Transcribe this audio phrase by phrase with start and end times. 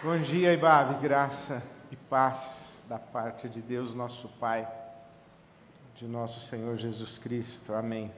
[0.00, 1.60] Bom dia, Ibabe, graça
[1.90, 4.64] e paz da parte de Deus, nosso Pai,
[5.96, 7.74] de nosso Senhor Jesus Cristo.
[7.74, 8.12] Amém.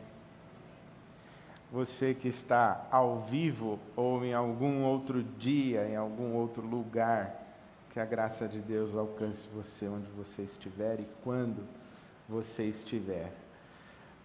[1.72, 7.34] Você que está ao vivo ou em algum outro dia, em algum outro lugar,
[7.94, 11.66] que a graça de Deus alcance você onde você estiver e quando
[12.28, 13.32] você estiver.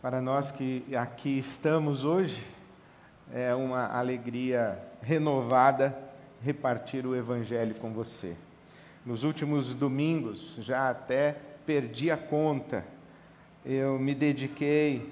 [0.02, 2.46] Para nós que aqui estamos hoje,
[3.32, 6.05] é uma alegria renovada
[6.44, 8.36] repartir o Evangelho com você.
[9.06, 12.86] Nos últimos domingos, já até perdi a conta,
[13.66, 15.10] eu me dediquei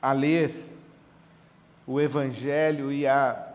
[0.00, 0.68] a ler
[1.86, 3.48] o Evangelho e a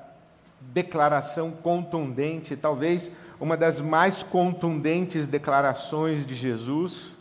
[0.60, 7.12] declaração contundente, talvez uma das mais contundentes declarações de Jesus,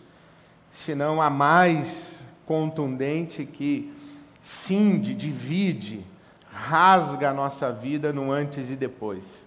[0.72, 3.92] se não a mais contundente que
[4.40, 6.04] cinde, divide,
[6.50, 9.45] rasga a nossa vida no antes e depois.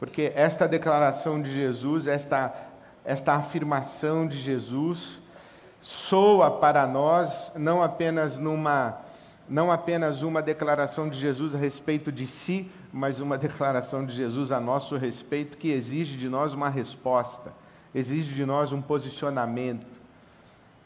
[0.00, 2.54] Porque esta declaração de Jesus, esta,
[3.04, 5.18] esta afirmação de Jesus,
[5.82, 8.98] soa para nós não apenas numa
[9.48, 14.52] não apenas uma declaração de Jesus a respeito de si, mas uma declaração de Jesus
[14.52, 17.52] a nosso respeito que exige de nós uma resposta,
[17.92, 20.00] exige de nós um posicionamento.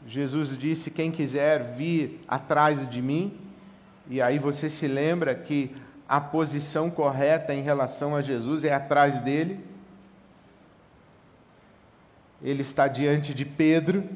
[0.07, 3.39] Jesus disse: Quem quiser vir atrás de mim,
[4.09, 5.71] e aí você se lembra que
[6.07, 9.65] a posição correta em relação a Jesus é atrás dele.
[12.41, 14.07] Ele está diante de Pedro.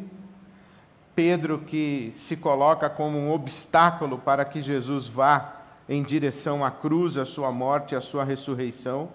[1.16, 5.56] Pedro que se coloca como um obstáculo para que Jesus vá
[5.88, 9.10] em direção à cruz, à sua morte à sua ressurreição.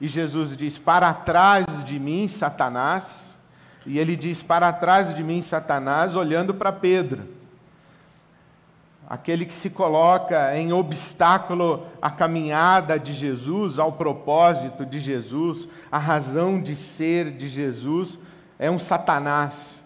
[0.00, 3.32] E Jesus diz: Para trás de mim, Satanás.
[3.86, 7.41] E ele diz: Para trás de mim, Satanás, olhando para Pedro
[9.12, 15.98] aquele que se coloca em obstáculo à caminhada de Jesus, ao propósito de Jesus, à
[15.98, 18.18] razão de ser de Jesus,
[18.58, 19.84] é um Satanás.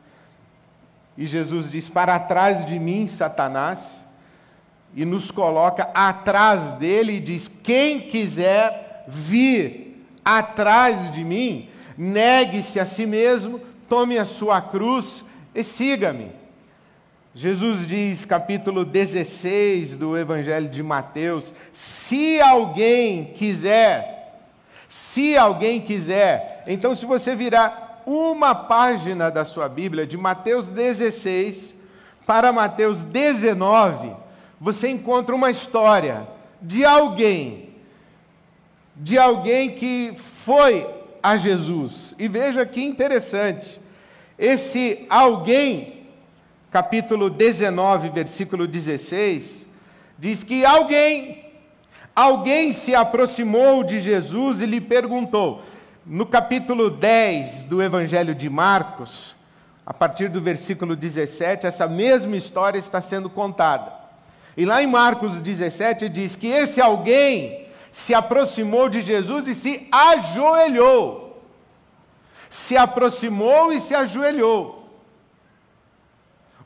[1.18, 4.00] E Jesus diz: Para trás de mim, Satanás,
[4.94, 11.68] e nos coloca atrás dele e diz: Quem quiser vir atrás de mim,
[11.98, 16.45] negue-se a si mesmo, tome a sua cruz e siga-me.
[17.38, 24.40] Jesus diz, capítulo 16 do Evangelho de Mateus: se alguém quiser,
[24.88, 31.76] se alguém quiser, então se você virar uma página da sua Bíblia, de Mateus 16
[32.24, 34.12] para Mateus 19,
[34.58, 36.26] você encontra uma história
[36.62, 37.68] de alguém,
[38.96, 40.86] de alguém que foi
[41.22, 42.14] a Jesus.
[42.18, 43.78] E veja que interessante,
[44.38, 45.95] esse alguém
[46.76, 49.64] capítulo 19, versículo 16,
[50.18, 51.42] diz que alguém,
[52.14, 55.62] alguém se aproximou de Jesus e lhe perguntou.
[56.04, 59.34] No capítulo 10 do Evangelho de Marcos,
[59.86, 63.90] a partir do versículo 17, essa mesma história está sendo contada.
[64.54, 69.88] E lá em Marcos 17 diz que esse alguém se aproximou de Jesus e se
[69.90, 71.42] ajoelhou.
[72.50, 74.75] Se aproximou e se ajoelhou.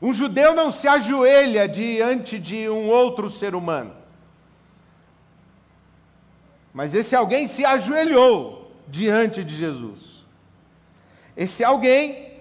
[0.01, 3.95] Um judeu não se ajoelha diante de um outro ser humano.
[6.73, 10.25] Mas esse alguém se ajoelhou diante de Jesus.
[11.37, 12.31] Esse alguém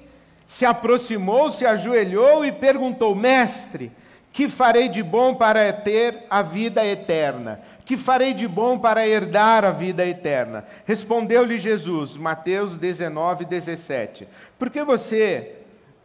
[0.47, 3.93] se aproximou, se ajoelhou e perguntou: Mestre,
[4.33, 7.61] que farei de bom para ter a vida eterna?
[7.85, 10.65] Que farei de bom para herdar a vida eterna?
[10.87, 14.29] Respondeu-lhe Jesus, Mateus 19, 17.
[14.59, 15.60] Por que você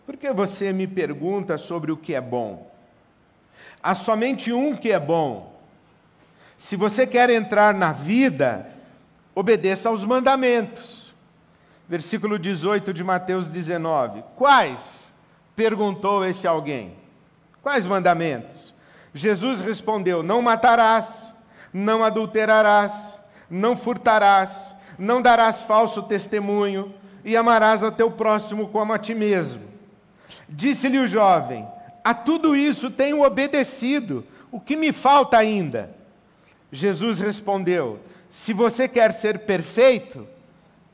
[0.05, 2.71] por que você me pergunta sobre o que é bom?
[3.81, 5.55] Há somente um que é bom.
[6.57, 8.69] Se você quer entrar na vida,
[9.33, 11.13] obedeça aos mandamentos.
[11.87, 14.23] Versículo 18 de Mateus 19.
[14.35, 15.05] Quais?
[15.55, 16.95] perguntou esse alguém.
[17.61, 18.73] Quais mandamentos?
[19.13, 21.33] Jesus respondeu: Não matarás,
[21.73, 23.17] não adulterarás,
[23.49, 26.93] não furtarás, não darás falso testemunho
[27.23, 29.74] e amarás a teu próximo como a ti mesmo.
[30.47, 31.67] Disse-lhe o jovem:
[32.03, 35.89] A tudo isso tenho obedecido, o que me falta ainda?
[36.71, 37.99] Jesus respondeu:
[38.29, 40.27] Se você quer ser perfeito,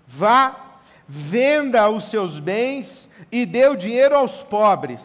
[0.08, 5.02] vá, venda os seus bens e dê o dinheiro aos pobres,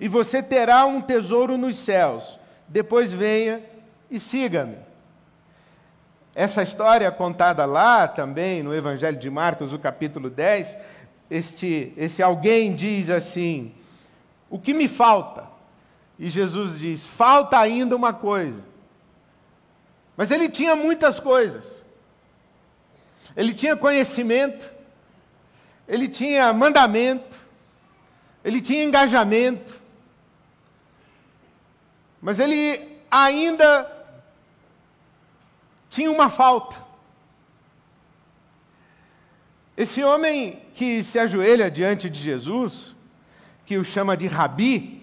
[0.00, 2.38] e você terá um tesouro nos céus.
[2.68, 3.62] Depois venha
[4.10, 4.76] e siga-me.
[6.34, 10.76] Essa história contada lá também no Evangelho de Marcos, o capítulo 10,
[11.30, 13.72] este, esse alguém diz assim:
[14.48, 15.46] O que me falta?
[16.18, 18.64] E Jesus diz: Falta ainda uma coisa.
[20.16, 21.84] Mas ele tinha muitas coisas.
[23.36, 24.72] ele tinha conhecimento,
[25.86, 27.38] ele tinha mandamento,
[28.42, 29.78] ele tinha engajamento,
[32.22, 33.92] mas ele ainda
[35.90, 36.85] tinha uma falta.
[39.76, 42.94] Esse homem que se ajoelha diante de Jesus,
[43.66, 45.02] que o chama de rabi,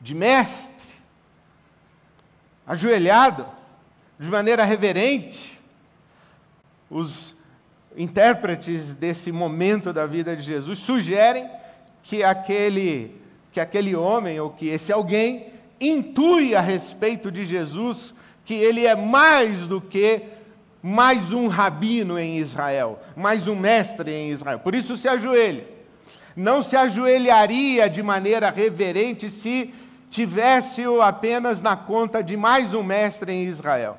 [0.00, 0.72] de mestre,
[2.66, 3.46] ajoelhado,
[4.18, 5.60] de maneira reverente,
[6.88, 7.34] os
[7.96, 11.48] intérpretes desse momento da vida de Jesus sugerem
[12.02, 13.20] que aquele,
[13.52, 18.14] que aquele homem ou que esse alguém intui a respeito de Jesus
[18.44, 20.22] que ele é mais do que
[20.86, 24.58] mais um rabino em Israel, mais um mestre em Israel.
[24.58, 25.66] Por isso se ajoelha.
[26.36, 29.72] Não se ajoelharia de maneira reverente se
[30.10, 33.98] tivesse-o apenas na conta de mais um mestre em Israel.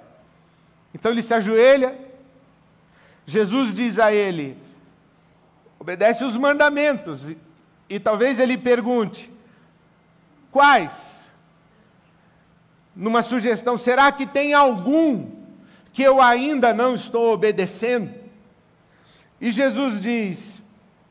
[0.94, 1.98] Então ele se ajoelha.
[3.26, 4.56] Jesus diz a ele:
[5.80, 7.32] obedece os mandamentos.
[7.32, 7.38] E,
[7.90, 9.34] e talvez ele pergunte:
[10.52, 11.26] quais?
[12.96, 15.45] Numa sugestão, será que tem algum
[15.96, 18.14] que eu ainda não estou obedecendo?
[19.40, 20.62] E Jesus diz: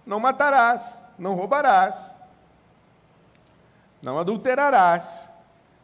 [0.05, 0.83] Não matarás,
[1.19, 1.97] não roubarás,
[4.03, 5.07] não adulterarás.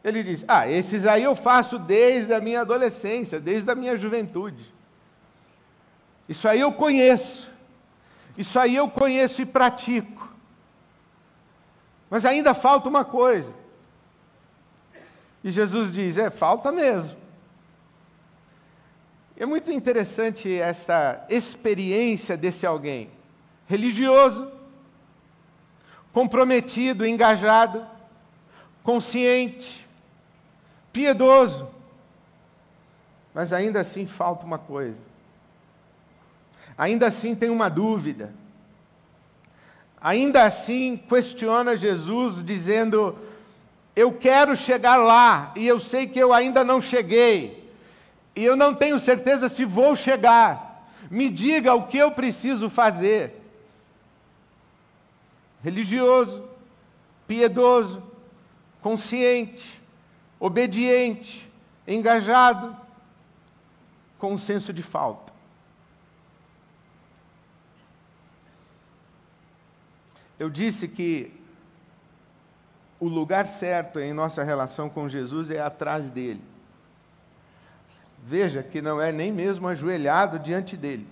[0.03, 4.71] Ele diz: Ah, esses aí eu faço desde a minha adolescência, desde a minha juventude.
[6.29, 7.49] Isso aí eu conheço.
[8.37, 10.31] Isso aí eu conheço e pratico.
[12.07, 13.51] Mas ainda falta uma coisa.
[15.43, 17.20] E Jesus diz: É, falta mesmo.
[19.41, 23.09] É muito interessante essa experiência desse alguém,
[23.65, 24.51] religioso,
[26.13, 27.83] comprometido, engajado,
[28.83, 29.87] consciente,
[30.93, 31.67] piedoso,
[33.33, 35.01] mas ainda assim falta uma coisa.
[36.77, 38.31] Ainda assim tem uma dúvida.
[39.99, 43.17] Ainda assim questiona Jesus, dizendo:
[43.95, 47.60] Eu quero chegar lá, e eu sei que eu ainda não cheguei
[48.35, 50.87] e eu não tenho certeza se vou chegar.
[51.09, 53.41] Me diga o que eu preciso fazer.
[55.63, 56.47] Religioso,
[57.27, 58.01] piedoso,
[58.81, 59.81] consciente,
[60.39, 61.49] obediente,
[61.87, 62.75] engajado,
[64.17, 65.31] com um senso de falta.
[70.39, 71.31] Eu disse que
[72.99, 76.50] o lugar certo em nossa relação com Jesus é atrás dele.
[78.23, 81.07] Veja que não é nem mesmo ajoelhado diante dele.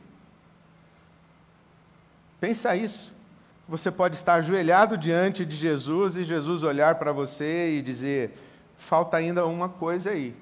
[2.40, 3.14] Pensa isso.
[3.68, 8.38] Você pode estar ajoelhado diante de Jesus e Jesus olhar para você e dizer:
[8.78, 10.36] falta ainda uma coisa aí.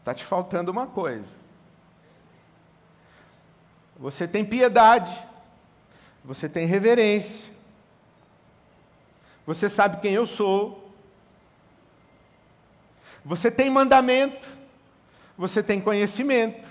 [0.00, 1.28] Está te faltando uma coisa.
[3.98, 5.12] Você tem piedade,
[6.24, 7.44] você tem reverência,
[9.44, 10.87] você sabe quem eu sou,
[13.28, 14.48] você tem mandamento,
[15.36, 16.66] você tem conhecimento,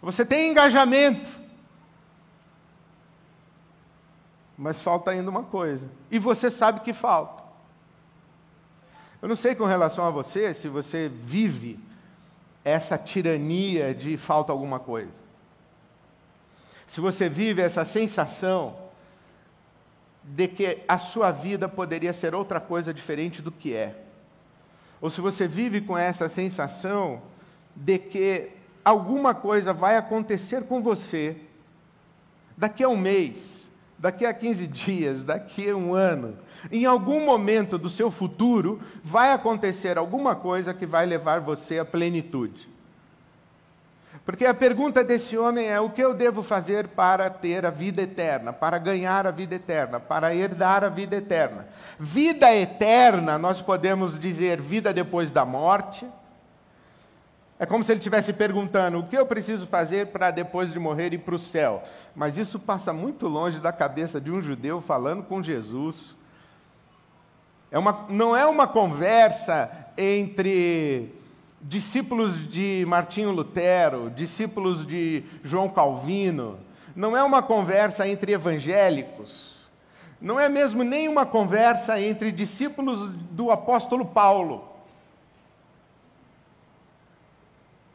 [0.00, 1.28] você tem engajamento,
[4.56, 7.42] mas falta ainda uma coisa, e você sabe que falta.
[9.20, 11.80] Eu não sei com relação a você, se você vive
[12.64, 15.26] essa tirania de falta alguma coisa.
[16.86, 18.78] Se você vive essa sensação
[20.22, 24.05] de que a sua vida poderia ser outra coisa diferente do que é
[25.00, 27.22] ou se você vive com essa sensação
[27.74, 28.50] de que
[28.84, 31.36] alguma coisa vai acontecer com você
[32.56, 36.36] daqui a um mês, daqui a 15 dias, daqui a um ano,
[36.70, 41.84] em algum momento do seu futuro vai acontecer alguma coisa que vai levar você à
[41.84, 42.68] plenitude.
[44.26, 48.02] Porque a pergunta desse homem é: o que eu devo fazer para ter a vida
[48.02, 51.68] eterna, para ganhar a vida eterna, para herdar a vida eterna?
[51.96, 56.04] Vida eterna, nós podemos dizer vida depois da morte.
[57.56, 61.14] É como se ele estivesse perguntando: o que eu preciso fazer para depois de morrer
[61.14, 61.84] ir para o céu?
[62.12, 66.16] Mas isso passa muito longe da cabeça de um judeu falando com Jesus.
[67.70, 71.14] É uma, não é uma conversa entre
[71.68, 76.58] discípulos de Martinho Lutero, discípulos de João Calvino,
[76.94, 79.56] não é uma conversa entre evangélicos,
[80.20, 84.72] não é mesmo nem uma conversa entre discípulos do apóstolo Paulo.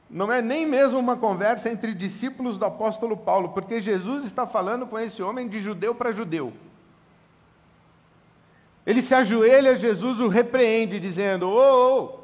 [0.09, 4.85] Não é nem mesmo uma conversa entre discípulos do apóstolo Paulo, porque Jesus está falando
[4.85, 6.51] com esse homem de judeu para judeu.
[8.85, 12.20] Ele se ajoelha, Jesus o repreende, dizendo: Ô, oh, oh,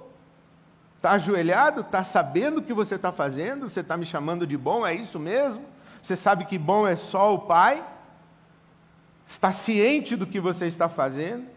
[1.07, 1.81] Está ajoelhado?
[1.81, 3.69] Está sabendo o que você está fazendo?
[3.69, 4.85] Você está me chamando de bom?
[4.85, 5.63] É isso mesmo?
[6.03, 7.81] Você sabe que bom é só o Pai?
[9.25, 11.47] Está ciente do que você está fazendo?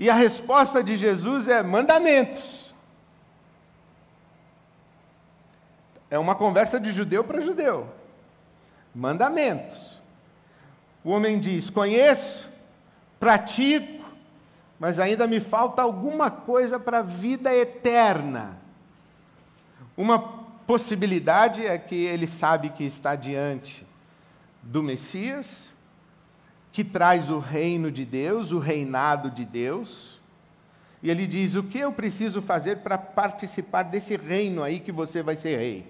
[0.00, 2.74] E a resposta de Jesus é: mandamentos.
[6.10, 7.88] É uma conversa de judeu para judeu.
[8.92, 10.02] Mandamentos.
[11.04, 12.50] O homem diz: Conheço,
[13.20, 13.95] pratico,
[14.78, 18.58] mas ainda me falta alguma coisa para a vida eterna.
[19.96, 20.18] Uma
[20.66, 23.86] possibilidade é que ele sabe que está diante
[24.62, 25.74] do Messias,
[26.70, 30.20] que traz o reino de Deus, o reinado de Deus.
[31.02, 35.22] E ele diz: O que eu preciso fazer para participar desse reino aí que você
[35.22, 35.86] vai ser rei?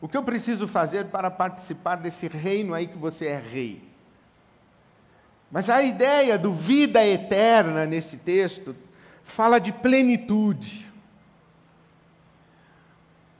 [0.00, 3.91] O que eu preciso fazer para participar desse reino aí que você é rei?
[5.52, 8.74] Mas a ideia do vida eterna nesse texto
[9.22, 10.90] fala de plenitude.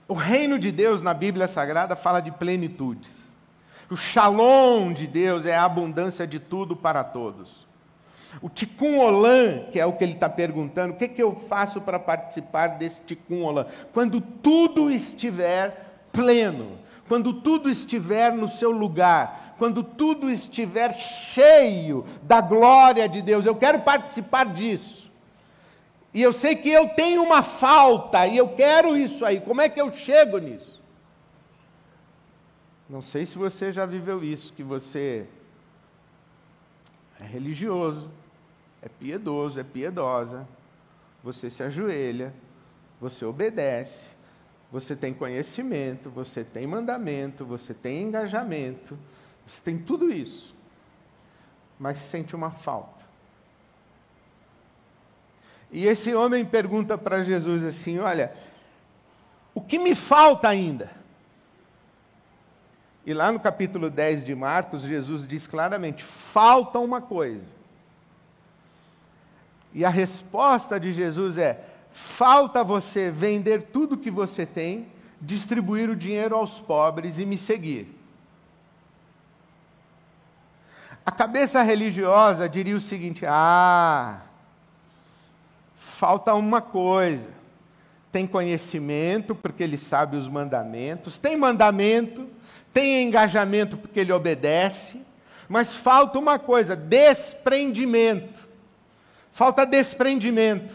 [0.07, 3.09] O reino de Deus na Bíblia Sagrada fala de plenitudes.
[3.89, 7.65] O shalom de Deus é a abundância de tudo para todos.
[8.43, 11.81] O tikkun olam, que é o que ele está perguntando, o que, que eu faço
[11.81, 13.65] para participar desse tikkun olam?
[13.91, 16.77] Quando tudo estiver pleno,
[17.07, 23.45] quando tudo estiver no seu lugar, quando tudo estiver cheio da glória de Deus.
[23.45, 25.11] Eu quero participar disso.
[26.13, 29.41] E eu sei que eu tenho uma falta e eu quero isso aí.
[29.41, 30.81] Como é que eu chego nisso?
[32.87, 35.25] Não sei se você já viveu isso, que você
[37.19, 38.11] é religioso,
[38.81, 40.47] é piedoso, é piedosa,
[41.23, 42.33] você se ajoelha,
[42.99, 44.05] você obedece,
[44.71, 48.97] você tem conhecimento, você tem mandamento, você tem engajamento,
[49.45, 50.55] você tem tudo isso,
[51.79, 53.03] mas sente uma falta.
[55.71, 58.33] E esse homem pergunta para Jesus assim: Olha,
[59.53, 60.91] o que me falta ainda?
[63.05, 67.51] E lá no capítulo 10 de Marcos, Jesus diz claramente: falta uma coisa.
[69.73, 74.87] E a resposta de Jesus é: falta você vender tudo que você tem,
[75.19, 78.02] distribuir o dinheiro aos pobres e me seguir.
[81.05, 84.21] A cabeça religiosa diria o seguinte: ah,
[85.75, 87.29] falta uma coisa.
[88.11, 92.29] Tem conhecimento, porque ele sabe os mandamentos, tem mandamento,
[92.71, 95.01] tem engajamento, porque ele obedece,
[95.49, 98.41] mas falta uma coisa: desprendimento.
[99.31, 100.73] Falta desprendimento.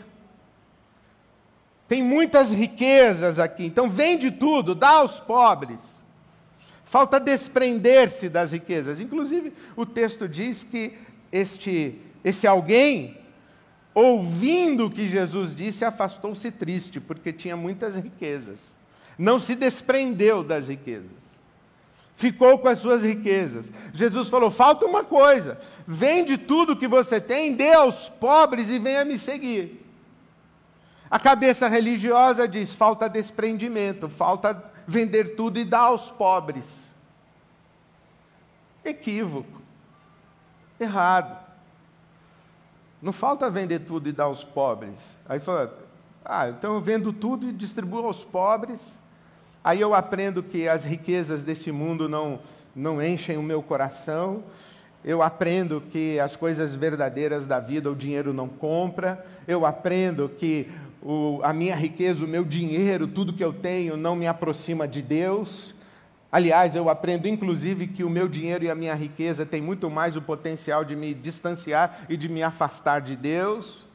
[1.87, 5.81] Tem muitas riquezas aqui, então vende tudo, dá aos pobres.
[6.89, 8.99] Falta desprender-se das riquezas.
[8.99, 10.97] Inclusive, o texto diz que
[11.31, 13.19] este, esse alguém,
[13.95, 18.75] ouvindo o que Jesus disse, afastou-se triste, porque tinha muitas riquezas.
[19.19, 21.11] Não se desprendeu das riquezas.
[22.17, 23.71] Ficou com as suas riquezas.
[23.93, 25.61] Jesus falou: falta uma coisa.
[25.87, 29.85] Vende tudo que você tem, dê aos pobres e venha me seguir.
[31.11, 36.95] A cabeça religiosa diz: falta desprendimento, falta vender tudo e dar aos pobres.
[38.83, 39.61] Equívoco.
[40.81, 41.47] Errado.
[43.03, 44.99] Não falta vender tudo e dar aos pobres.
[45.29, 45.79] Aí fala,
[46.25, 48.81] ah, então eu vendo tudo e distribuo aos pobres.
[49.63, 52.41] Aí eu aprendo que as riquezas desse mundo não,
[52.75, 54.43] não enchem o meu coração.
[55.05, 59.25] Eu aprendo que as coisas verdadeiras da vida o dinheiro não compra.
[59.47, 64.17] Eu aprendo que o, a minha riqueza, o meu dinheiro, tudo que eu tenho não
[64.17, 65.75] me aproxima de Deus.
[66.31, 70.17] Aliás, eu aprendo inclusive que o meu dinheiro e a minha riqueza têm muito mais
[70.17, 73.87] o potencial de me distanciar e de me afastar de Deus.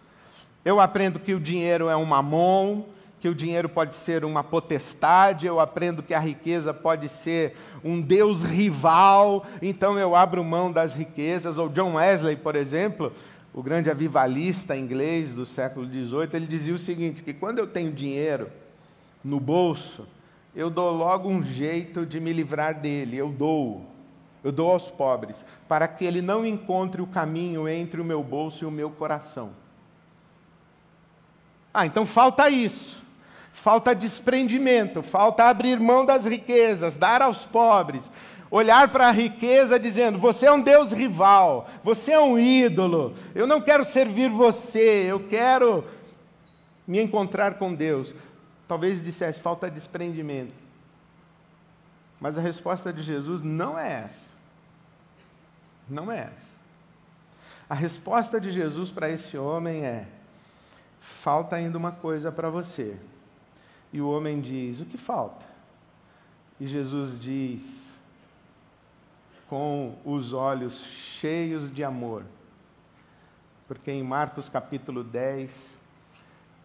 [0.66, 2.86] Eu aprendo que o dinheiro é um mamon,
[3.20, 8.02] que o dinheiro pode ser uma potestade, eu aprendo que a riqueza pode ser um
[8.02, 11.58] Deus rival, então eu abro mão das riquezas.
[11.58, 13.14] Ou John Wesley, por exemplo,
[13.54, 17.92] o grande avivalista inglês do século XVIII, ele dizia o seguinte: que quando eu tenho
[17.92, 18.50] dinheiro
[19.24, 20.08] no bolso,
[20.56, 23.86] eu dou logo um jeito de me livrar dele, eu dou,
[24.44, 28.64] eu dou aos pobres, para que ele não encontre o caminho entre o meu bolso
[28.64, 29.52] e o meu coração.
[31.74, 33.02] Ah, então falta isso.
[33.52, 38.10] Falta desprendimento, falta abrir mão das riquezas, dar aos pobres,
[38.54, 43.48] olhar para a riqueza dizendo: você é um Deus rival, você é um ídolo, eu
[43.48, 45.84] não quero servir você, eu quero
[46.86, 48.14] me encontrar com Deus.
[48.68, 50.54] Talvez dissesse: falta desprendimento.
[52.20, 54.32] Mas a resposta de Jesus não é essa.
[55.90, 56.54] Não é essa.
[57.70, 60.06] A resposta de Jesus para esse homem é:
[61.02, 62.96] falta ainda uma coisa para você.
[63.92, 65.44] E o homem diz: O que falta?
[66.60, 67.83] E Jesus diz,
[69.54, 70.84] com os olhos
[71.20, 72.26] cheios de amor,
[73.68, 75.52] porque em Marcos capítulo 10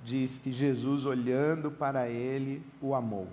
[0.03, 3.29] diz que Jesus, olhando para ele, o amou.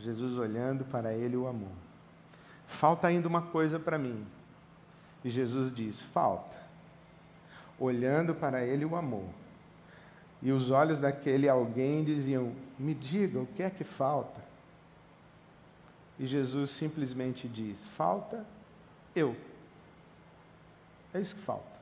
[0.00, 1.70] Jesus, olhando para ele, o amou.
[2.66, 4.26] Falta ainda uma coisa para mim.
[5.24, 6.56] E Jesus diz: Falta.
[7.78, 9.32] Olhando para ele, o amou.
[10.42, 14.45] E os olhos daquele alguém diziam: Me diga, o que é que falta?
[16.18, 18.44] E Jesus simplesmente diz: Falta
[19.14, 19.36] eu.
[21.12, 21.76] É isso que falta.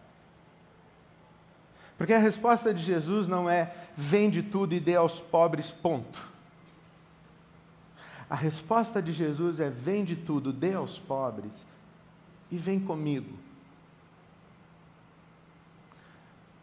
[1.97, 6.35] Porque a resposta de Jesus não é vende tudo e dê aos pobres, ponto.
[8.29, 11.67] A resposta de Jesus é vende tudo, dê aos pobres
[12.51, 13.39] e vem comigo.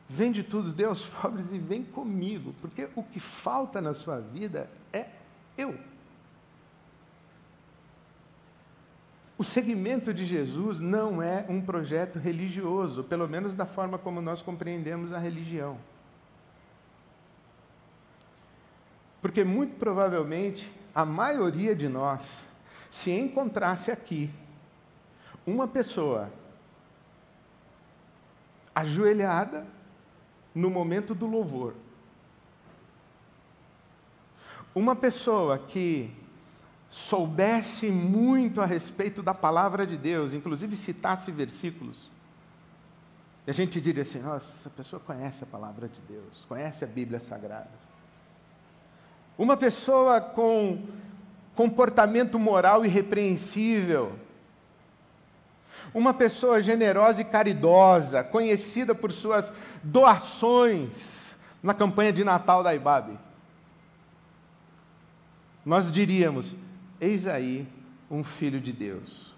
[0.10, 4.70] Vende tudo, dê aos pobres e vem comigo, porque o que falta na sua vida
[4.92, 5.08] é
[5.58, 5.80] eu.
[9.42, 14.40] O seguimento de Jesus não é um projeto religioso, pelo menos da forma como nós
[14.40, 15.80] compreendemos a religião.
[19.20, 22.22] Porque muito provavelmente a maioria de nós,
[22.92, 24.30] se encontrasse aqui
[25.44, 26.32] uma pessoa
[28.76, 29.66] ajoelhada
[30.54, 31.74] no momento do louvor,
[34.76, 36.21] uma pessoa que
[36.92, 42.12] soubesse muito a respeito da palavra de Deus, inclusive citasse versículos,
[43.48, 46.88] e a gente diria assim: nossa, essa pessoa conhece a palavra de Deus, conhece a
[46.88, 47.72] Bíblia Sagrada.
[49.38, 50.86] Uma pessoa com
[51.56, 54.14] comportamento moral irrepreensível.
[55.94, 59.52] Uma pessoa generosa e caridosa, conhecida por suas
[59.84, 60.90] doações
[61.62, 63.18] na campanha de Natal da IBAB.
[65.66, 66.56] Nós diríamos:
[67.02, 67.68] eis aí
[68.10, 69.34] um filho de Deus.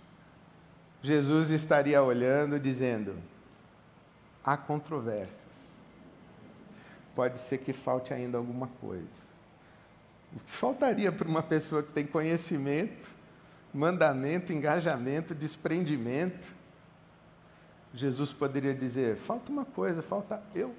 [1.01, 3.15] Jesus estaria olhando, dizendo:
[4.43, 5.41] há controvérsias.
[7.15, 9.23] Pode ser que falte ainda alguma coisa.
[10.35, 13.09] O que faltaria para uma pessoa que tem conhecimento,
[13.73, 16.53] mandamento, engajamento, desprendimento?
[17.93, 20.75] Jesus poderia dizer: falta uma coisa, falta eu.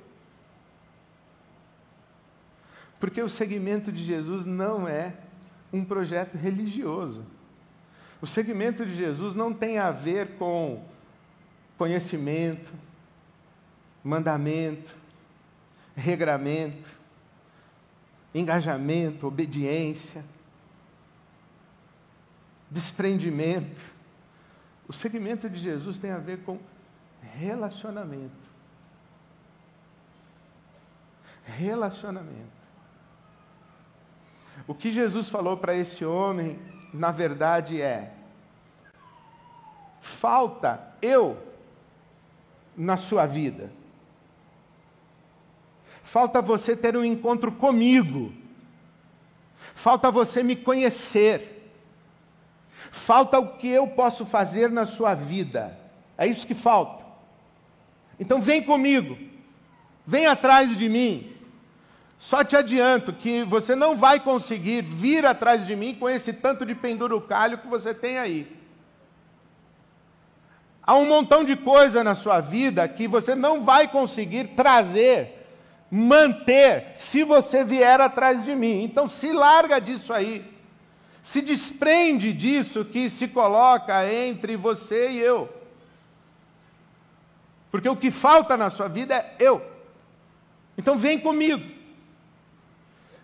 [2.99, 5.15] Porque o seguimento de Jesus não é
[5.75, 7.25] um projeto religioso.
[8.21, 10.83] O seguimento de Jesus não tem a ver com
[11.77, 12.73] conhecimento,
[14.03, 14.95] mandamento,
[15.97, 17.05] regramento
[18.35, 20.25] engajamento, obediência,
[22.69, 23.95] desprendimento.
[24.89, 26.59] O segmento de Jesus tem a ver com
[27.39, 28.33] relacionamento.
[31.45, 32.64] Relacionamento.
[34.67, 36.59] O que Jesus falou para esse homem,
[36.93, 38.13] na verdade, é:
[40.01, 41.37] falta eu
[42.77, 43.71] na sua vida.
[46.03, 48.33] Falta você ter um encontro comigo.
[49.75, 51.73] Falta você me conhecer.
[52.91, 55.77] Falta o que eu posso fazer na sua vida.
[56.17, 57.05] É isso que falta.
[58.19, 59.19] Então vem comigo.
[60.07, 61.34] Vem atrás de mim.
[62.19, 66.65] Só te adianto que você não vai conseguir vir atrás de mim com esse tanto
[66.65, 68.65] de pendurucalho que você tem aí.
[70.83, 75.45] Há um montão de coisa na sua vida que você não vai conseguir trazer
[75.91, 78.83] manter se você vier atrás de mim.
[78.83, 80.53] Então se larga disso aí.
[81.23, 85.49] Se desprende disso que se coloca entre você e eu.
[87.71, 89.65] Porque o que falta na sua vida é eu.
[90.77, 91.74] Então vem comigo.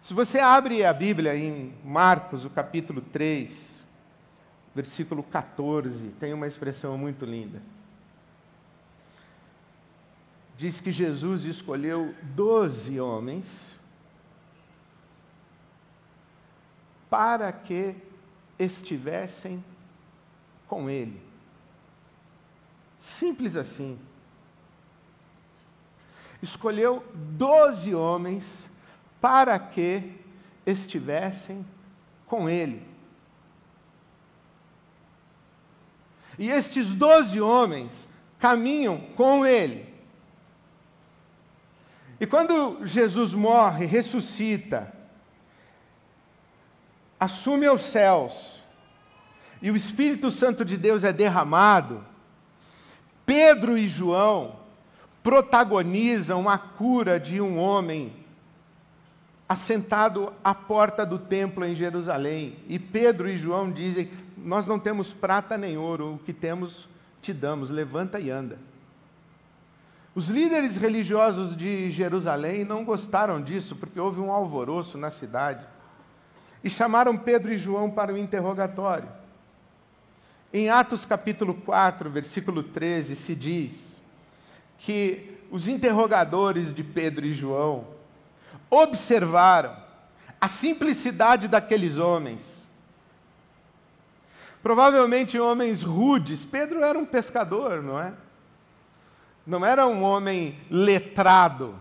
[0.02, 3.84] Se você abre a Bíblia em Marcos, o capítulo 3,
[4.74, 7.60] versículo 14, tem uma expressão muito linda
[10.60, 13.80] diz que Jesus escolheu doze homens
[17.08, 17.94] para que
[18.58, 19.64] estivessem
[20.68, 21.18] com Ele.
[22.98, 23.98] Simples assim.
[26.42, 28.68] Escolheu doze homens
[29.20, 30.12] para que
[30.66, 31.64] estivessem
[32.26, 32.82] com Ele.
[36.38, 39.92] E estes doze homens caminham com Ele.
[42.18, 44.92] E quando Jesus morre, ressuscita,
[47.18, 48.62] assume aos céus,
[49.62, 52.04] e o Espírito Santo de Deus é derramado,
[53.26, 54.60] Pedro e João
[55.22, 58.19] protagonizam a cura de um homem
[59.50, 62.56] assentado à porta do templo em Jerusalém.
[62.68, 66.88] E Pedro e João dizem: Nós não temos prata nem ouro, o que temos
[67.20, 68.58] te damos, levanta e anda.
[70.14, 75.66] Os líderes religiosos de Jerusalém não gostaram disso, porque houve um alvoroço na cidade.
[76.62, 79.08] E chamaram Pedro e João para o interrogatório.
[80.52, 83.72] Em Atos capítulo 4, versículo 13, se diz
[84.78, 87.99] que os interrogadores de Pedro e João
[88.70, 89.76] observaram
[90.40, 92.60] a simplicidade daqueles homens.
[94.62, 96.44] Provavelmente homens rudes.
[96.44, 98.12] Pedro era um pescador, não é?
[99.46, 101.74] Não era um homem letrado.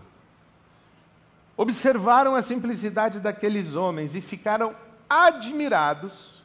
[1.56, 4.74] Observaram a simplicidade daqueles homens e ficaram
[5.08, 6.42] admirados.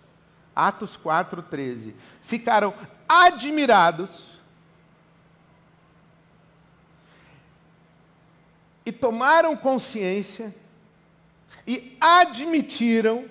[0.56, 1.94] Atos 4:13.
[2.22, 2.74] Ficaram
[3.08, 4.40] admirados
[8.86, 10.54] e tomaram consciência
[11.66, 13.26] e admitiram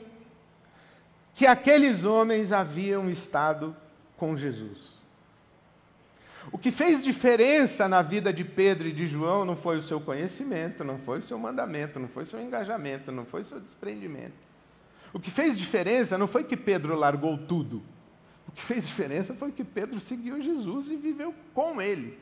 [1.35, 3.77] que aqueles homens haviam estado
[4.17, 4.95] com Jesus.
[6.53, 10.01] O que fez diferença na vida de Pedro e de João não foi o seu
[10.01, 13.61] conhecimento, não foi o seu mandamento, não foi o seu engajamento, não foi o seu
[13.61, 14.35] desprendimento.
[15.12, 17.83] O que fez diferença não foi que Pedro largou tudo.
[18.47, 22.19] O que fez diferença foi que Pedro seguiu Jesus e viveu com ele.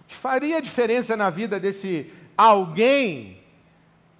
[0.00, 3.38] O que faria diferença na vida desse alguém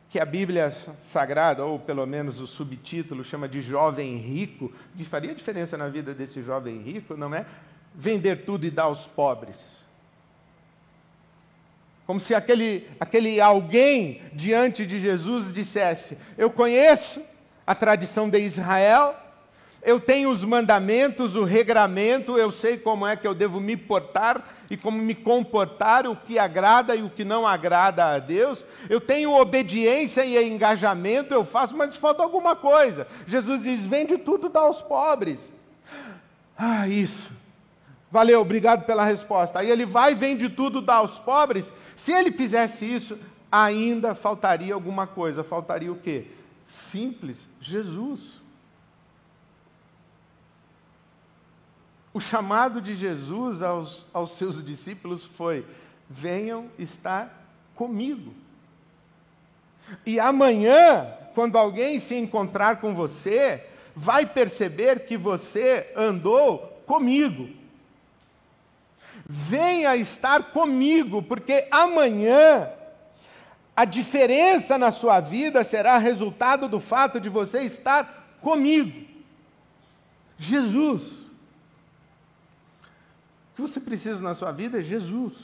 [0.08, 5.34] que a Bíblia Sagrada, ou pelo menos o subtítulo, chama de jovem rico, que faria
[5.34, 7.44] diferença na vida desse jovem rico não é
[7.94, 9.76] vender tudo e dar aos pobres.
[12.06, 17.22] Como se aquele, aquele alguém diante de Jesus dissesse: Eu conheço
[17.66, 19.14] a tradição de Israel,
[19.82, 24.56] eu tenho os mandamentos, o regramento, eu sei como é que eu devo me portar
[24.68, 28.64] e como me comportar, o que agrada e o que não agrada a Deus.
[28.88, 33.06] Eu tenho obediência e engajamento, eu faço, mas falta alguma coisa.
[33.26, 35.50] Jesus diz: vende tudo, dá aos pobres.
[36.56, 37.32] Ah, isso.
[38.10, 39.60] Valeu, obrigado pela resposta.
[39.60, 41.72] Aí ele vai, vende tudo, dá aos pobres.
[41.96, 43.18] Se ele fizesse isso,
[43.50, 45.42] ainda faltaria alguma coisa.
[45.42, 46.26] Faltaria o quê?
[46.68, 48.39] Simples, Jesus.
[52.12, 55.64] O chamado de Jesus aos, aos seus discípulos foi:
[56.08, 58.34] venham estar comigo.
[60.04, 67.48] E amanhã, quando alguém se encontrar com você, vai perceber que você andou comigo.
[69.24, 72.68] Venha estar comigo, porque amanhã
[73.76, 79.08] a diferença na sua vida será resultado do fato de você estar comigo.
[80.36, 81.19] Jesus
[83.60, 85.34] que você precisa na sua vida é Jesus.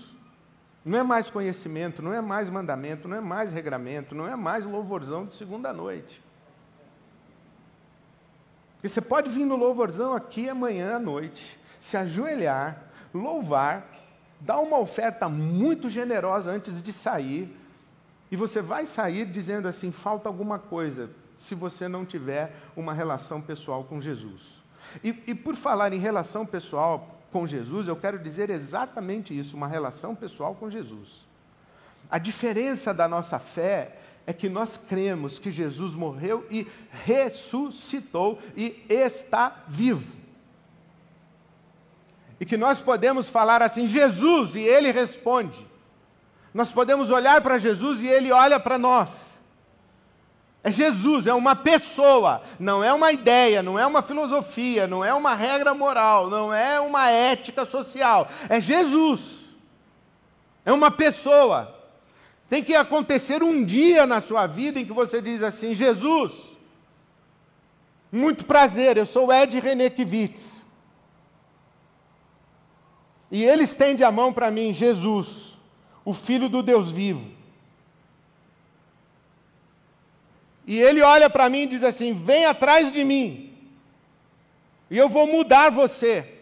[0.84, 4.64] Não é mais conhecimento, não é mais mandamento, não é mais regramento, não é mais
[4.64, 6.22] louvorzão de segunda noite.
[8.74, 13.86] Porque você pode vir no louvorzão aqui amanhã à noite, se ajoelhar, louvar,
[14.40, 17.54] dar uma oferta muito generosa antes de sair,
[18.30, 23.42] e você vai sair dizendo assim: falta alguma coisa, se você não tiver uma relação
[23.42, 24.62] pessoal com Jesus.
[25.02, 29.68] E, e por falar em relação pessoal, com Jesus, eu quero dizer exatamente isso, uma
[29.68, 31.06] relação pessoal com Jesus.
[32.10, 36.66] A diferença da nossa fé é que nós cremos que Jesus morreu e
[37.04, 40.10] ressuscitou e está vivo.
[42.40, 45.66] E que nós podemos falar assim, Jesus, e ele responde.
[46.54, 49.10] Nós podemos olhar para Jesus e ele olha para nós.
[50.66, 55.14] É Jesus, é uma pessoa, não é uma ideia, não é uma filosofia, não é
[55.14, 58.28] uma regra moral, não é uma ética social.
[58.48, 59.20] É Jesus.
[60.64, 61.72] É uma pessoa.
[62.50, 66.32] Tem que acontecer um dia na sua vida em que você diz assim: Jesus,
[68.10, 70.64] muito prazer, eu sou Ed René Kivitz.
[73.30, 75.56] E ele estende a mão para mim, Jesus,
[76.04, 77.35] o Filho do Deus vivo.
[80.66, 83.56] E ele olha para mim e diz assim: vem atrás de mim,
[84.90, 86.32] e eu vou mudar você.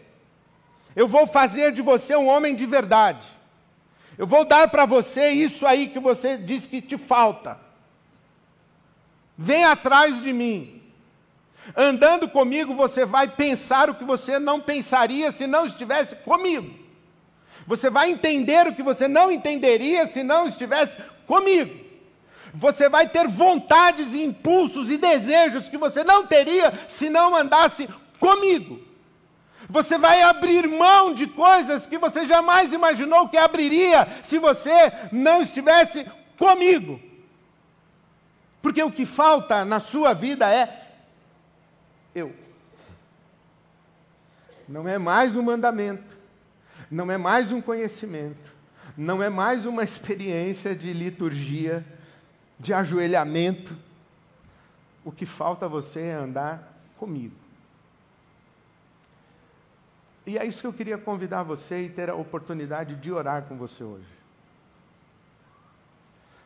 [0.95, 3.25] Eu vou fazer de você um homem de verdade.
[4.17, 7.59] Eu vou dar para você isso aí que você diz que te falta.
[9.37, 10.81] Vem atrás de mim.
[11.75, 16.73] Andando comigo, você vai pensar o que você não pensaria se não estivesse comigo.
[17.67, 20.95] Você vai entender o que você não entenderia se não estivesse
[21.27, 21.84] comigo.
[22.57, 27.87] Você vai ter vontades e impulsos e desejos que você não teria se não andasse
[28.19, 28.79] comigo.
[29.69, 35.41] Você vai abrir mão de coisas que você jamais imaginou que abriria se você não
[35.41, 36.05] estivesse
[36.37, 36.99] comigo.
[38.61, 40.91] Porque o que falta na sua vida é
[42.13, 42.33] eu.
[44.67, 46.17] Não é mais um mandamento,
[46.89, 48.53] não é mais um conhecimento,
[48.97, 51.85] não é mais uma experiência de liturgia,
[52.59, 53.75] de ajoelhamento.
[55.03, 57.35] O que falta a você é andar comigo.
[60.25, 63.55] E é isso que eu queria convidar você e ter a oportunidade de orar com
[63.55, 64.07] você hoje.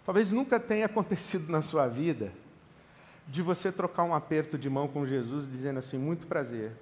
[0.06, 2.32] Talvez nunca tenha acontecido na sua vida
[3.28, 6.74] de você trocar um aperto de mão com Jesus dizendo assim: muito prazer.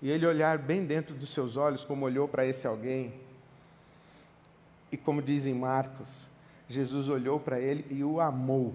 [0.00, 3.12] E ele olhar bem dentro dos seus olhos, como olhou para esse alguém.
[4.90, 6.28] E como dizem Marcos,
[6.68, 8.74] Jesus olhou para ele e o amou.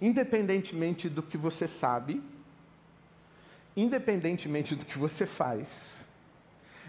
[0.00, 2.22] independentemente do que você sabe,
[3.76, 5.68] independentemente do que você faz,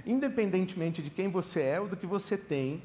[0.06, 2.82] independentemente de quem você é ou do que você tem,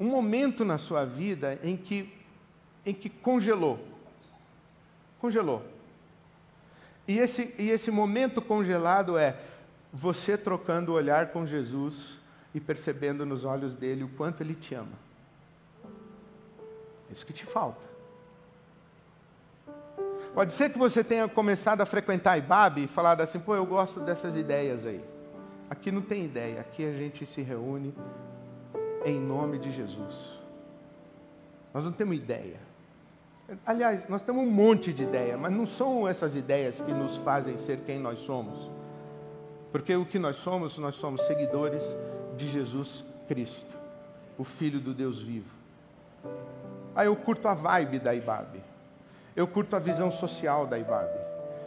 [0.00, 2.12] um momento na sua vida em que,
[2.86, 3.78] em que congelou.
[5.20, 5.64] Congelou.
[7.06, 9.36] E esse, e esse momento congelado é
[9.92, 12.18] você trocando o olhar com Jesus
[12.54, 15.08] e percebendo nos olhos dele o quanto ele te ama.
[17.10, 17.88] Isso que te falta.
[20.34, 23.66] Pode ser que você tenha começado a frequentar a IBAB e falado assim, pô, eu
[23.66, 25.02] gosto dessas ideias aí.
[25.70, 27.94] Aqui não tem ideia, aqui a gente se reúne
[29.04, 30.38] em nome de Jesus.
[31.72, 32.60] Nós não temos ideia.
[33.64, 37.56] Aliás, nós temos um monte de ideia, mas não são essas ideias que nos fazem
[37.56, 38.70] ser quem nós somos.
[39.70, 41.96] Porque o que nós somos, nós somos seguidores
[42.36, 43.76] de Jesus Cristo,
[44.38, 45.50] o Filho do Deus vivo.
[46.94, 48.60] Aí eu curto a vibe da IBAB.
[49.36, 51.10] Eu curto a visão social da IBAB.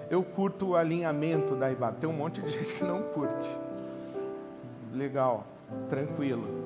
[0.10, 2.00] Eu curto o alinhamento da IBAB.
[2.00, 3.50] Tem um monte de gente que não curte.
[4.94, 5.46] Legal,
[5.90, 6.62] tranquilo.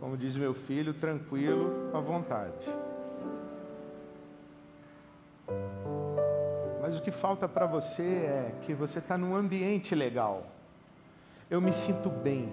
[0.00, 2.52] Como diz meu filho, tranquilo, à vontade.
[6.98, 10.46] O que falta para você é que você está num ambiente legal.
[11.50, 12.52] Eu me sinto bem.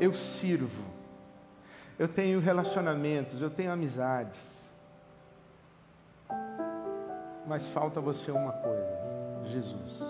[0.00, 0.92] Eu sirvo
[2.02, 4.40] eu tenho relacionamentos, eu tenho amizades.
[7.46, 8.98] Mas falta você uma coisa:
[9.44, 10.02] Jesus.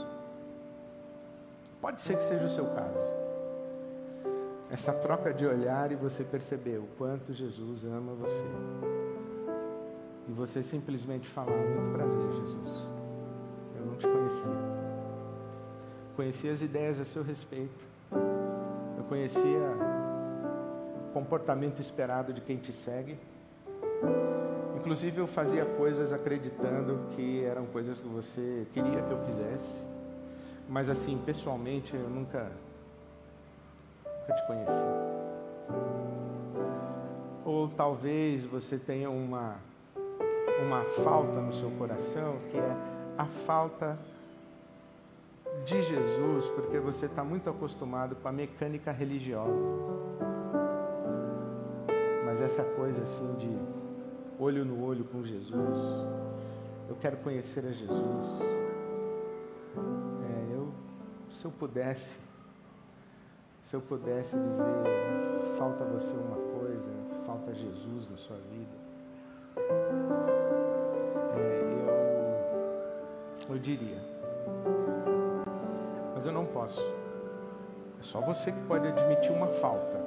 [1.82, 3.12] Pode ser que seja o seu caso.
[4.70, 8.42] Essa troca de olhar e você perceber o quanto Jesus ama você.
[10.28, 12.90] E você simplesmente falar: Muito prazer, Jesus.
[13.76, 14.72] Eu não te conhecia.
[16.16, 17.84] Conhecia as ideias a seu respeito.
[18.96, 19.92] Eu conhecia
[21.12, 23.18] comportamento esperado de quem te segue.
[24.76, 29.80] Inclusive, eu fazia coisas acreditando que eram coisas que você queria que eu fizesse,
[30.68, 32.50] mas assim, pessoalmente, eu nunca,
[34.04, 34.72] nunca te conheci.
[37.44, 39.56] Ou talvez você tenha uma,
[40.72, 42.76] uma falta no seu coração, que é
[43.18, 43.98] a falta
[45.66, 49.52] de Jesus, porque você está muito acostumado com a mecânica religiosa.
[52.24, 53.54] Mas essa coisa assim de
[54.42, 55.76] olho no olho com Jesus,
[56.88, 58.40] eu quero conhecer a Jesus.
[60.24, 60.72] É, eu,
[61.28, 62.08] se eu pudesse,
[63.64, 66.90] se eu pudesse dizer, falta você uma coisa,
[67.26, 68.81] falta Jesus na sua vida,
[73.52, 73.98] eu, diria.
[76.14, 76.80] Mas eu não posso.
[76.80, 80.00] É só você que pode admitir uma falta.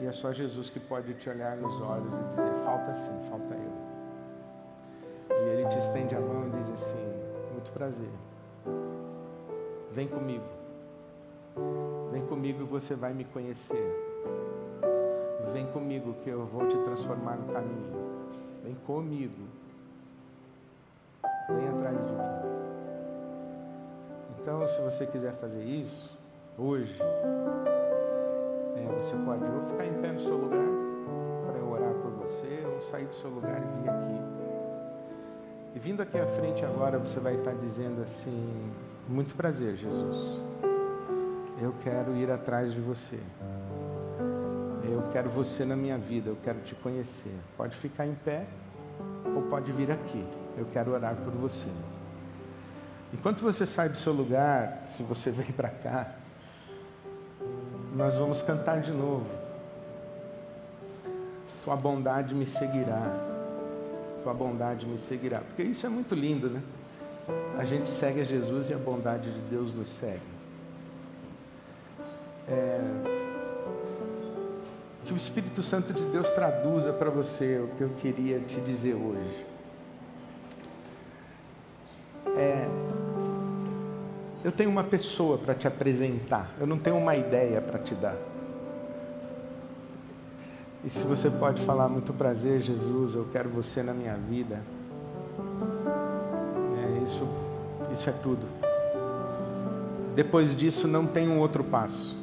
[0.00, 3.54] E é só Jesus que pode te olhar nos olhos e dizer: falta sim, falta
[3.54, 3.72] eu.
[5.36, 7.06] E ele te estende a mão e diz assim:
[7.52, 8.10] muito prazer.
[9.92, 10.44] Vem comigo.
[12.10, 14.12] Vem comigo e você vai me conhecer.
[15.52, 17.92] Vem comigo que eu vou te transformar no caminho.
[18.64, 19.51] Vem comigo.
[21.98, 22.32] De mim.
[24.40, 26.18] Então, se você quiser fazer isso,
[26.58, 26.98] hoje,
[29.02, 30.64] você pode ou ficar em pé no seu lugar
[31.44, 34.20] para eu orar por você, ou sair do seu lugar e vir aqui.
[35.74, 38.72] E vindo aqui à frente agora, você vai estar dizendo assim:
[39.08, 40.40] Muito prazer, Jesus.
[41.60, 43.18] Eu quero ir atrás de você.
[44.84, 47.34] Eu quero você na minha vida, eu quero te conhecer.
[47.56, 48.46] Pode ficar em pé
[49.34, 50.24] ou pode vir aqui.
[50.56, 51.68] Eu quero orar por você.
[53.12, 56.14] Enquanto você sai do seu lugar, se você vem para cá,
[57.94, 59.28] nós vamos cantar de novo.
[61.64, 63.30] tua bondade me seguirá.
[64.22, 65.40] Tua bondade me seguirá.
[65.40, 66.62] Porque isso é muito lindo, né?
[67.58, 70.20] A gente segue a Jesus e a bondade de Deus nos segue.
[72.48, 72.80] É...
[75.04, 78.94] Que o Espírito Santo de Deus traduza para você o que eu queria te dizer
[78.94, 79.51] hoje.
[84.44, 88.16] Eu tenho uma pessoa para te apresentar, eu não tenho uma ideia para te dar.
[90.84, 94.60] E se você pode falar muito prazer, Jesus, eu quero você na minha vida.
[96.76, 97.28] É, isso,
[97.92, 98.44] isso é tudo.
[100.16, 102.16] Depois disso não tem um outro passo.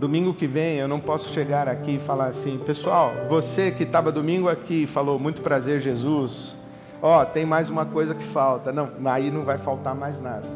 [0.00, 4.10] Domingo que vem eu não posso chegar aqui e falar assim, pessoal, você que estava
[4.10, 6.56] domingo aqui falou muito prazer, Jesus.
[7.00, 8.72] Ó, oh, tem mais uma coisa que falta.
[8.72, 10.46] Não, aí não vai faltar mais nada.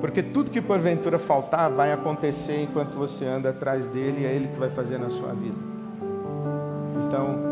[0.00, 4.48] Porque tudo que porventura faltar vai acontecer enquanto você anda atrás dele e é ele
[4.48, 5.56] que vai fazer na sua vida.
[7.06, 7.50] Então,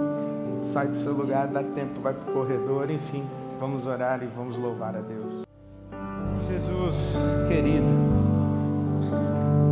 [0.72, 3.24] sai do seu lugar, dá tempo, vai para o corredor, enfim,
[3.58, 5.42] vamos orar e vamos louvar a Deus.
[6.48, 6.94] Jesus,
[7.48, 7.86] querido,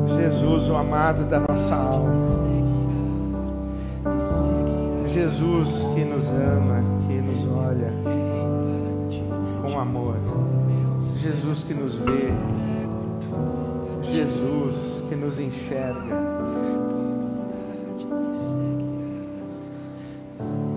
[0.09, 2.21] Jesus, o amado da nossa alma,
[5.07, 6.96] Jesus que nos ama,
[7.67, 7.93] olha
[9.63, 10.17] com amor.
[11.01, 12.33] Jesus que nos vê,
[14.03, 16.17] Jesus que nos enxerga.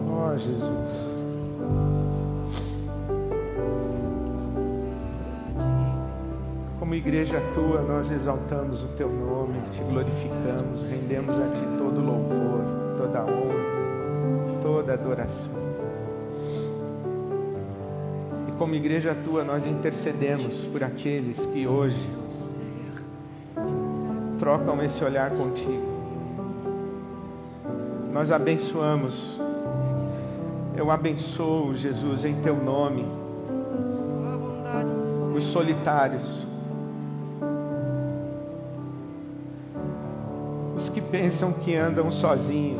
[0.07, 1.25] Ó oh, Jesus.
[6.79, 12.97] Como igreja tua, nós exaltamos o teu nome, te glorificamos, rendemos a ti todo louvor,
[12.97, 15.68] toda honra, toda adoração
[18.59, 22.09] como igreja tua, nós intercedemos por aqueles que hoje
[24.37, 25.87] trocam esse olhar contigo.
[28.11, 29.39] Nós abençoamos.
[30.75, 33.05] Eu abençoo, Jesus, em teu nome,
[35.35, 36.45] os solitários,
[40.75, 42.79] os que pensam que andam sozinhos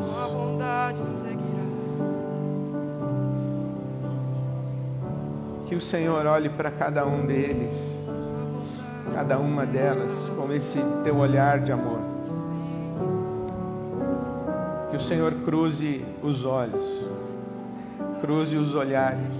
[5.70, 7.96] Que o Senhor olhe para cada um deles,
[9.14, 12.00] cada uma delas, com esse teu olhar de amor.
[14.90, 16.84] Que o Senhor cruze os olhos,
[18.20, 19.32] cruze os olhares,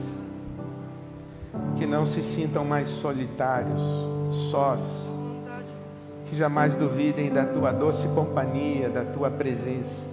[1.76, 3.82] que não se sintam mais solitários,
[4.52, 4.80] sós,
[6.26, 10.08] que jamais duvidem da tua doce companhia, da tua presença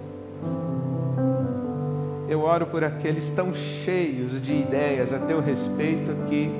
[2.28, 6.50] eu oro por aqueles tão cheios de ideias a teu respeito que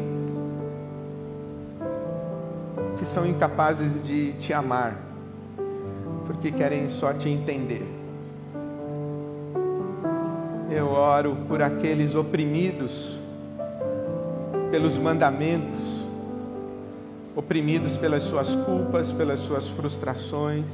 [2.98, 4.98] que são incapazes de te amar,
[6.26, 7.86] porque querem só te entender.
[10.68, 13.16] Eu oro por aqueles oprimidos
[14.72, 16.04] pelos mandamentos,
[17.36, 20.66] oprimidos pelas suas culpas, pelas suas frustrações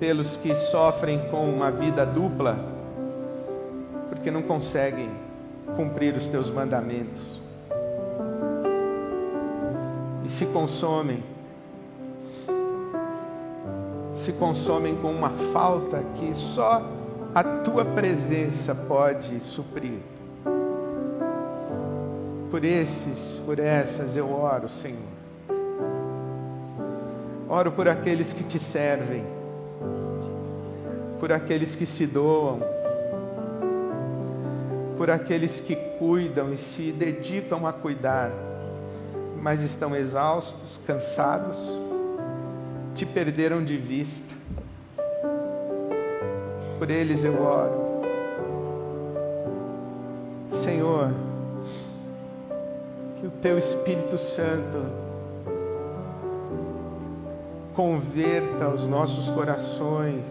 [0.00, 2.58] pelos que sofrem com uma vida dupla,
[4.08, 5.10] porque não conseguem
[5.76, 7.40] cumprir os teus mandamentos
[10.24, 11.22] e se consomem,
[14.14, 16.82] se consomem com uma falta que só
[17.34, 19.98] a tua presença pode suprir.
[22.50, 24.98] Por esses, por essas eu oro, Senhor.
[27.48, 29.39] Oro por aqueles que te servem
[31.20, 32.60] por aqueles que se doam,
[34.96, 38.32] por aqueles que cuidam e se dedicam a cuidar,
[39.40, 41.58] mas estão exaustos, cansados,
[42.94, 44.34] te perderam de vista.
[46.78, 48.00] Por eles eu oro.
[50.64, 51.12] Senhor,
[53.20, 54.86] que o teu Espírito Santo
[57.74, 60.24] converta os nossos corações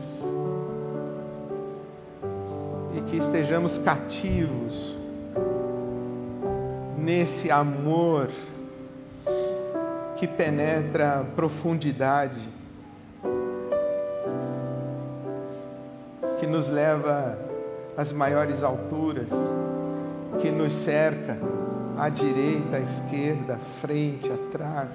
[3.10, 4.96] que estejamos cativos
[6.98, 8.30] nesse amor
[10.18, 12.42] que penetra profundidade,
[16.40, 17.38] que nos leva
[17.98, 19.30] às maiores alturas,
[20.40, 21.38] que nos cerca
[21.98, 24.90] à direita, à esquerda, à frente, atrás.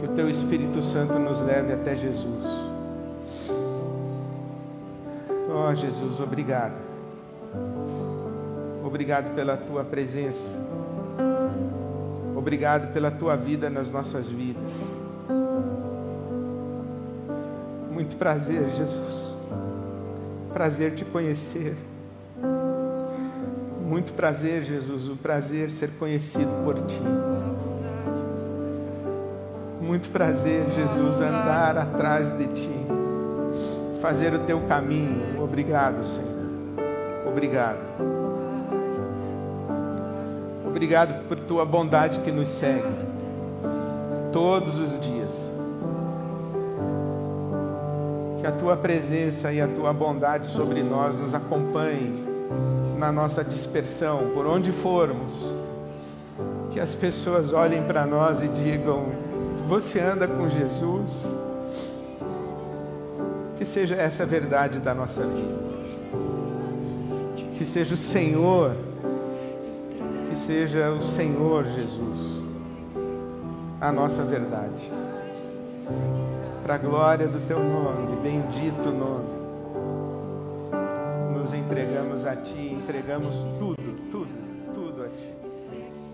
[0.00, 2.63] Que o Teu Espírito Santo nos leve até Jesus.
[5.74, 6.74] Jesus, obrigado.
[8.84, 10.58] Obrigado pela tua presença.
[12.36, 14.62] Obrigado pela tua vida nas nossas vidas.
[17.90, 19.34] Muito prazer, Jesus.
[20.52, 21.76] Prazer te conhecer.
[23.84, 27.00] Muito prazer, Jesus, o prazer ser conhecido por ti.
[29.80, 32.86] Muito prazer, Jesus, andar atrás de ti,
[34.04, 35.42] fazer o teu caminho.
[35.42, 37.26] Obrigado, Senhor.
[37.26, 37.78] Obrigado.
[40.66, 42.94] Obrigado por tua bondade que nos segue
[44.30, 45.32] todos os dias.
[48.42, 52.12] Que a tua presença e a tua bondade sobre nós nos acompanhem
[52.98, 55.42] na nossa dispersão, por onde formos.
[56.72, 59.06] Que as pessoas olhem para nós e digam:
[59.66, 61.43] Você anda com Jesus?
[63.58, 65.64] Que seja essa a verdade da nossa vida.
[67.56, 68.76] Que seja o Senhor,
[70.28, 72.42] que seja o Senhor Jesus,
[73.80, 74.90] a nossa verdade.
[76.62, 79.44] Para a glória do teu nome, bendito nome.
[81.38, 84.43] Nos entregamos a ti, entregamos tudo, tudo